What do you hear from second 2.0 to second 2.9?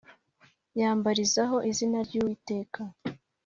ry Uwiteka